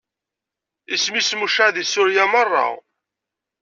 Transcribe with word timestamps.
Isem-is 0.93 1.29
mucaɛ 1.39 1.69
di 1.75 1.83
Surya 1.85 2.25
meṛṛa. 2.31 2.67